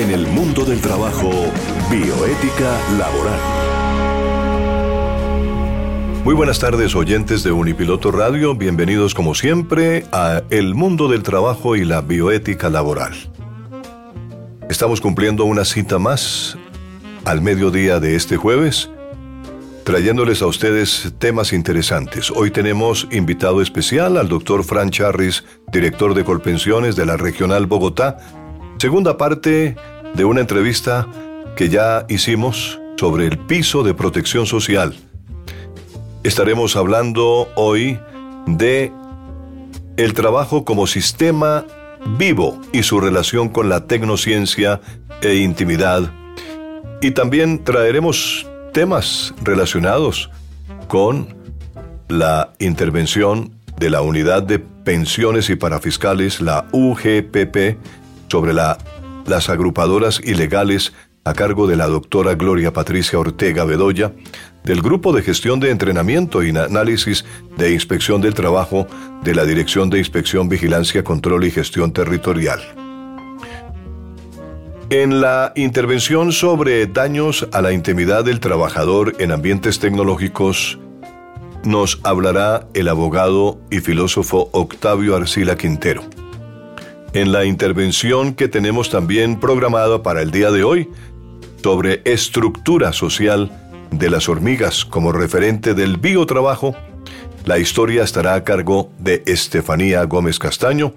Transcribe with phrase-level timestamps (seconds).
[0.00, 1.30] En el mundo del trabajo,
[1.90, 3.38] bioética laboral.
[6.24, 11.76] Muy buenas tardes oyentes de Unipiloto Radio, bienvenidos como siempre a El mundo del trabajo
[11.76, 13.12] y la bioética laboral.
[14.70, 16.56] Estamos cumpliendo una cita más
[17.26, 18.88] al mediodía de este jueves,
[19.84, 22.30] trayéndoles a ustedes temas interesantes.
[22.30, 28.16] Hoy tenemos invitado especial al doctor Fran Charris, director de Colpensiones de la Regional Bogotá,
[28.78, 29.76] segunda parte
[30.14, 31.06] de una entrevista
[31.56, 34.94] que ya hicimos sobre el piso de protección social.
[36.22, 37.98] Estaremos hablando hoy
[38.46, 38.92] de
[39.96, 41.64] el trabajo como sistema
[42.18, 44.80] vivo y su relación con la tecnociencia
[45.22, 46.10] e intimidad.
[47.00, 50.30] Y también traeremos temas relacionados
[50.88, 51.34] con
[52.08, 57.78] la intervención de la Unidad de Pensiones y Parafiscales, la UGPP,
[58.28, 58.76] sobre la,
[59.26, 60.92] las agrupadoras ilegales
[61.24, 64.12] a cargo de la doctora Gloria Patricia Ortega Bedoya,
[64.64, 67.24] del Grupo de Gestión de Entrenamiento y Análisis
[67.56, 68.86] de Inspección del Trabajo
[69.22, 72.60] de la Dirección de Inspección, Vigilancia, Control y Gestión Territorial.
[74.90, 80.80] En la intervención sobre daños a la intimidad del trabajador en ambientes tecnológicos,
[81.62, 86.02] nos hablará el abogado y filósofo Octavio Arcila Quintero.
[87.12, 90.88] En la intervención que tenemos también programada para el día de hoy,
[91.60, 93.50] sobre estructura social
[93.90, 96.76] de las hormigas como referente del biotrabajo,
[97.44, 100.94] la historia estará a cargo de Estefanía Gómez Castaño,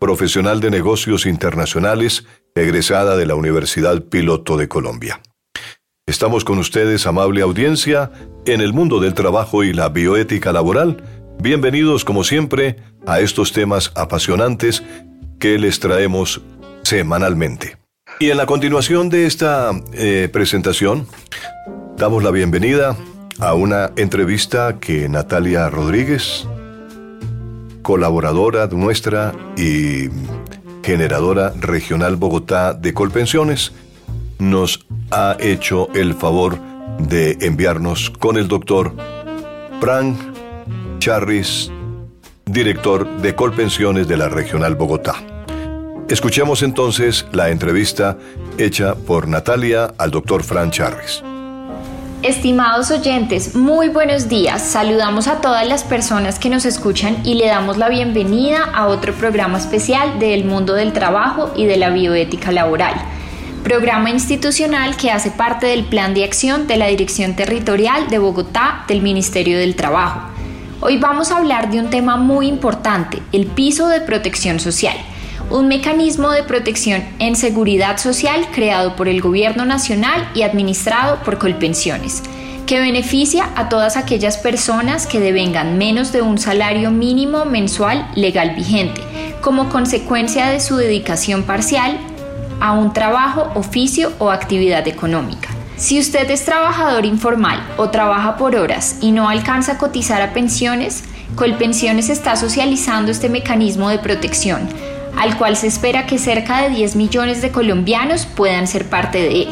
[0.00, 5.20] profesional de negocios internacionales, egresada de la Universidad Piloto de Colombia.
[6.08, 8.10] Estamos con ustedes, amable audiencia,
[8.46, 11.04] en el mundo del trabajo y la bioética laboral.
[11.40, 14.82] Bienvenidos, como siempre, a estos temas apasionantes
[15.42, 16.40] que les traemos
[16.84, 17.76] semanalmente.
[18.20, 21.08] Y en la continuación de esta eh, presentación,
[21.96, 22.96] damos la bienvenida
[23.40, 26.46] a una entrevista que Natalia Rodríguez,
[27.82, 30.10] colaboradora nuestra y
[30.84, 33.72] generadora regional Bogotá de Colpensiones,
[34.38, 36.56] nos ha hecho el favor
[37.00, 38.94] de enviarnos con el doctor
[39.80, 40.16] Frank
[41.00, 41.68] Charris,
[42.44, 45.31] director de Colpensiones de la regional Bogotá.
[46.12, 48.18] Escuchemos entonces la entrevista
[48.58, 51.22] hecha por Natalia al doctor Fran Charris.
[52.22, 54.60] Estimados oyentes, muy buenos días.
[54.60, 59.14] Saludamos a todas las personas que nos escuchan y le damos la bienvenida a otro
[59.14, 62.94] programa especial del mundo del trabajo y de la bioética laboral.
[63.64, 68.84] Programa institucional que hace parte del plan de acción de la Dirección Territorial de Bogotá
[68.86, 70.28] del Ministerio del Trabajo.
[70.80, 74.96] Hoy vamos a hablar de un tema muy importante, el piso de protección social
[75.52, 81.38] un mecanismo de protección en seguridad social creado por el Gobierno Nacional y administrado por
[81.38, 82.22] Colpensiones,
[82.66, 88.54] que beneficia a todas aquellas personas que devengan menos de un salario mínimo mensual legal
[88.56, 89.02] vigente,
[89.42, 91.98] como consecuencia de su dedicación parcial
[92.60, 95.50] a un trabajo, oficio o actividad económica.
[95.76, 100.32] Si usted es trabajador informal o trabaja por horas y no alcanza a cotizar a
[100.32, 104.68] pensiones, Colpensiones está socializando este mecanismo de protección
[105.16, 109.42] al cual se espera que cerca de 10 millones de colombianos puedan ser parte de
[109.42, 109.48] él.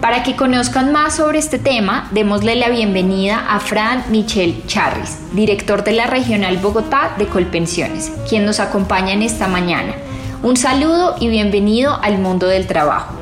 [0.00, 5.84] Para que conozcan más sobre este tema, démosle la bienvenida a Fran Michel Charris, director
[5.84, 9.94] de la Regional Bogotá de Colpensiones, quien nos acompaña en esta mañana.
[10.42, 13.14] Un saludo y bienvenido al mundo del trabajo.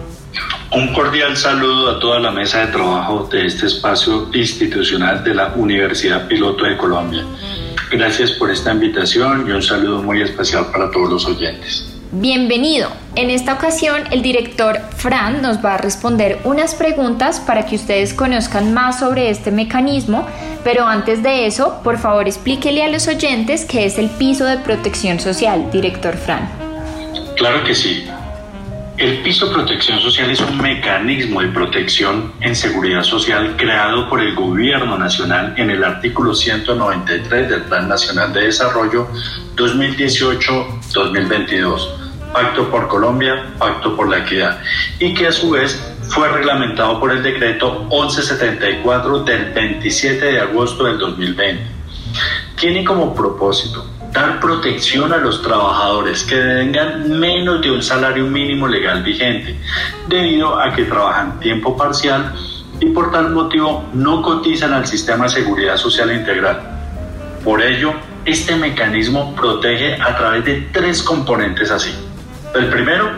[0.72, 5.53] Un cordial saludo a toda la mesa de trabajo de este espacio institucional de la
[5.56, 7.27] Universidad Piloto de Colombia.
[7.91, 11.93] Gracias por esta invitación y un saludo muy especial para todos los oyentes.
[12.12, 12.89] Bienvenido.
[13.17, 18.15] En esta ocasión el director Fran nos va a responder unas preguntas para que ustedes
[18.15, 20.25] conozcan más sobre este mecanismo,
[20.62, 24.59] pero antes de eso, por favor explíquele a los oyentes qué es el piso de
[24.59, 26.49] protección social, director Fran.
[27.37, 28.07] Claro que sí.
[29.00, 34.34] El piso protección social es un mecanismo de protección en seguridad social creado por el
[34.34, 39.08] Gobierno Nacional en el artículo 193 del Plan Nacional de Desarrollo
[39.56, 41.88] 2018-2022,
[42.34, 44.60] Pacto por Colombia, Pacto por la Equidad,
[44.98, 50.84] y que a su vez fue reglamentado por el decreto 1174 del 27 de agosto
[50.84, 51.64] del 2020.
[52.54, 58.66] Tiene como propósito dar protección a los trabajadores que tengan menos de un salario mínimo
[58.66, 59.59] legal vigente,
[60.09, 62.34] debido a que trabajan tiempo parcial
[62.80, 66.60] y por tal motivo no cotizan al sistema de seguridad social integral.
[67.45, 67.92] Por ello,
[68.24, 71.95] este mecanismo protege a través de tres componentes así.
[72.54, 73.10] El primero,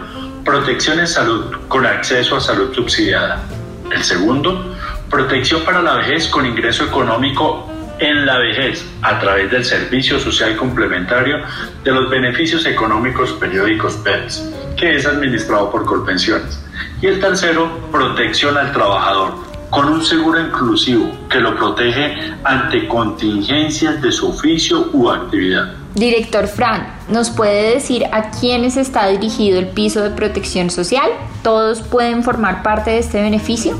[0.44, 3.42] protección en salud con acceso a salud subsidiada.
[3.90, 4.76] El segundo,
[5.10, 7.71] protección para la vejez con ingreso económico
[8.02, 11.38] en la vejez a través del servicio social complementario
[11.84, 16.58] de los beneficios económicos periódicos PERS, que es administrado por Colpensiones.
[17.00, 19.34] Y el tercero, protección al trabajador,
[19.70, 25.72] con un seguro inclusivo que lo protege ante contingencias de su oficio u actividad.
[25.94, 31.08] Director Fran, ¿nos puede decir a quiénes está dirigido el piso de protección social?
[31.42, 33.78] ¿Todos pueden formar parte de este beneficio?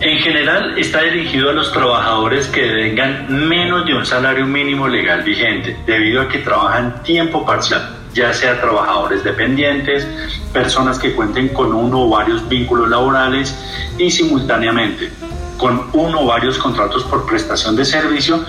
[0.00, 5.22] En general está dirigido a los trabajadores que tengan menos de un salario mínimo legal
[5.22, 10.06] vigente, debido a que trabajan tiempo parcial, ya sea trabajadores dependientes,
[10.52, 13.52] personas que cuenten con uno o varios vínculos laborales
[13.98, 15.10] y simultáneamente
[15.56, 18.44] con uno o varios contratos por prestación de servicio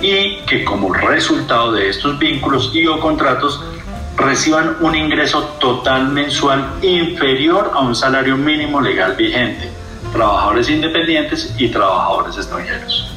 [0.00, 3.62] y que como resultado de estos vínculos y o contratos
[4.16, 9.75] reciban un ingreso total mensual inferior a un salario mínimo legal vigente
[10.16, 13.12] trabajadores independientes y trabajadores extranjeros.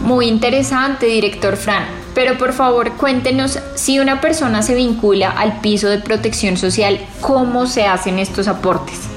[0.00, 1.84] Muy interesante, director Fran.
[2.14, 7.66] Pero por favor cuéntenos si una persona se vincula al piso de protección social, ¿cómo
[7.66, 9.08] se hacen estos aportes?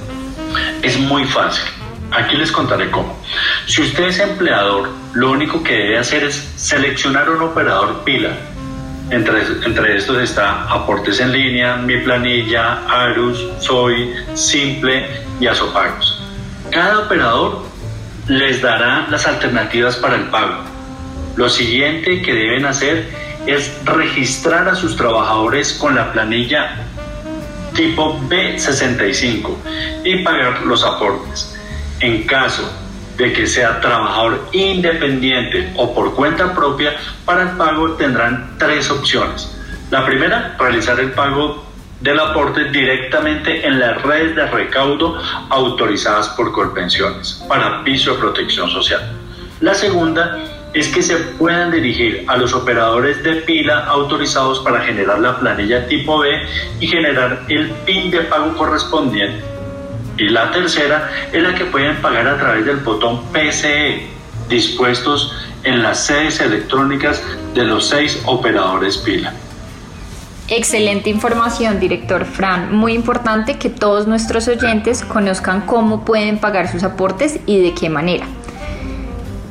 [0.82, 1.64] Es muy fácil.
[2.12, 3.18] Aquí les contaré cómo.
[3.66, 8.38] Si usted es empleador, lo único que debe hacer es seleccionar un operador pila.
[9.10, 15.08] Entre, entre estos está aportes en línea, mi planilla, Arus, Soy, Simple
[15.40, 16.13] y Asopagos.
[16.74, 17.62] Cada operador
[18.28, 20.64] les dará las alternativas para el pago.
[21.36, 23.10] Lo siguiente que deben hacer
[23.46, 26.78] es registrar a sus trabajadores con la planilla
[27.76, 29.56] tipo B65
[30.04, 31.56] y pagar los aportes.
[32.00, 32.68] En caso
[33.18, 39.56] de que sea trabajador independiente o por cuenta propia, para el pago tendrán tres opciones.
[39.92, 41.63] La primera, realizar el pago
[42.04, 45.18] del aporte directamente en las redes de recaudo
[45.50, 49.02] autorizadas por Colpensiones para piso de protección social.
[49.62, 50.38] La segunda
[50.74, 55.88] es que se puedan dirigir a los operadores de pila autorizados para generar la planilla
[55.88, 56.30] tipo B
[56.82, 59.42] y generar el PIN de pago correspondiente.
[60.18, 64.08] Y la tercera es la que pueden pagar a través del botón PCE,
[64.50, 65.34] dispuestos
[65.64, 67.24] en las sedes electrónicas
[67.54, 69.34] de los seis operadores pila.
[70.50, 72.76] Excelente información, director Fran.
[72.76, 77.90] Muy importante que todos nuestros oyentes conozcan cómo pueden pagar sus aportes y de qué
[77.90, 78.26] manera.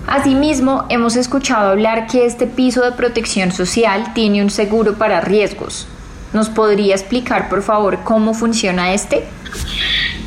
[0.06, 5.88] Asimismo, hemos escuchado hablar que este piso de protección social tiene un seguro para riesgos.
[6.34, 9.24] ¿Nos podría explicar, por favor, cómo funciona este?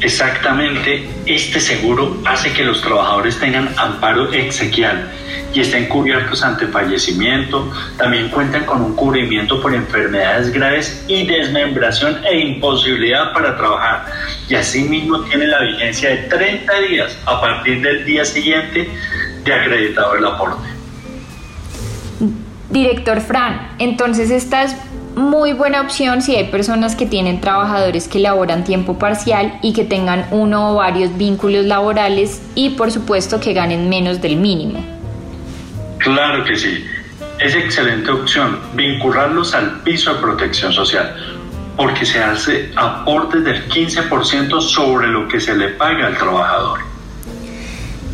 [0.01, 5.11] Exactamente, este seguro hace que los trabajadores tengan amparo exequial
[5.55, 7.71] y estén cubiertos ante fallecimiento.
[7.97, 14.05] También cuentan con un cubrimiento por enfermedades graves y desmembración e imposibilidad para trabajar.
[14.49, 18.89] Y asimismo tiene la vigencia de 30 días a partir del día siguiente
[19.43, 20.67] de acreditado el aporte.
[22.69, 24.75] Director Fran, entonces esta es
[25.15, 29.85] muy buena opción si hay personas que tienen trabajadores que laboran tiempo parcial y que
[29.85, 34.94] tengan uno o varios vínculos laborales y por supuesto que ganen menos del mínimo.
[36.05, 36.85] Claro que sí.
[37.39, 41.15] Es excelente opción vincularlos al piso de protección social
[41.75, 46.79] porque se hace aportes del 15% sobre lo que se le paga al trabajador.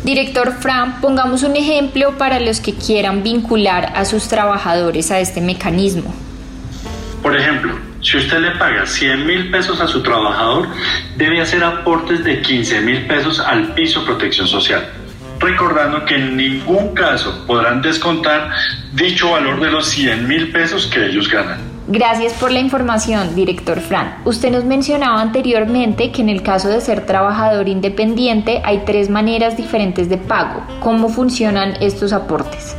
[0.04, 5.42] Director Fran, pongamos un ejemplo para los que quieran vincular a sus trabajadores a este
[5.42, 6.14] mecanismo.
[7.22, 10.66] Por ejemplo, si usted le paga 100 mil pesos a su trabajador,
[11.18, 14.82] debe hacer aportes de 15 mil pesos al piso de protección social
[15.42, 18.50] recordando que en ningún caso podrán descontar
[18.92, 21.72] dicho valor de los 100 mil pesos que ellos ganan.
[21.88, 24.18] Gracias por la información, director Fran.
[24.24, 29.56] Usted nos mencionaba anteriormente que en el caso de ser trabajador independiente hay tres maneras
[29.56, 30.64] diferentes de pago.
[30.78, 32.76] ¿Cómo funcionan estos aportes?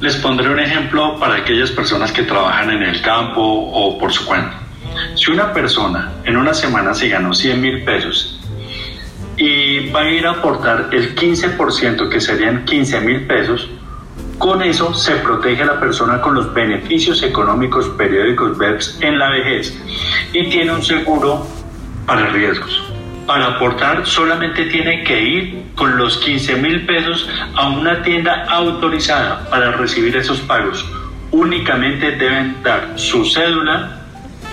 [0.00, 4.24] Les pondré un ejemplo para aquellas personas que trabajan en el campo o por su
[4.24, 4.60] cuenta.
[5.14, 8.38] Si una persona en una semana se ganó 100 mil pesos
[9.38, 13.70] y va a ir a aportar el 15%, que serían 15 mil pesos.
[14.36, 19.30] Con eso se protege a la persona con los beneficios económicos periódicos BEPS en la
[19.30, 19.76] vejez
[20.32, 21.46] y tiene un seguro
[22.06, 22.82] para riesgos.
[23.26, 29.48] Para aportar solamente tiene que ir con los 15 mil pesos a una tienda autorizada
[29.50, 30.84] para recibir esos pagos.
[31.30, 34.02] Únicamente deben dar su cédula,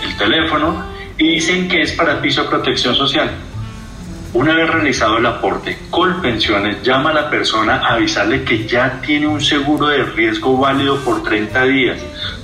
[0.04, 0.84] el teléfono
[1.16, 3.30] y dicen que es para piso protección social.
[4.36, 9.26] Una vez realizado el aporte, Colpensiones llama a la persona a avisarle que ya tiene
[9.26, 11.98] un seguro de riesgo válido por 30 días.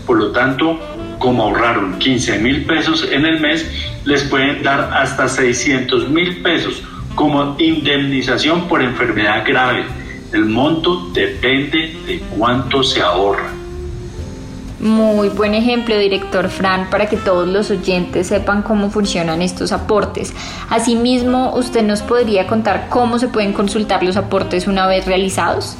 [0.06, 0.80] Por lo tanto,
[1.18, 3.70] como ahorraron 15 mil pesos en el mes,
[4.06, 6.82] les pueden dar hasta 600 mil pesos
[7.14, 9.84] como indemnización por enfermedad grave.
[10.32, 13.61] El monto depende de cuánto se ahorra.
[14.82, 20.34] Muy buen ejemplo, director Fran, para que todos los oyentes sepan cómo funcionan estos aportes.
[20.70, 25.76] Asimismo, ¿usted nos podría contar cómo se pueden consultar los aportes una vez realizados?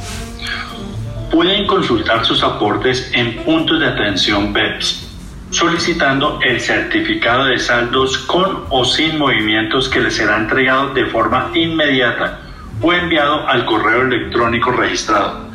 [1.33, 5.11] Pueden consultar sus aportes en puntos de atención BEPS,
[5.51, 11.51] solicitando el certificado de saldos con o sin movimientos que les será entregado de forma
[11.55, 12.39] inmediata
[12.81, 15.52] o enviado al correo electrónico registrado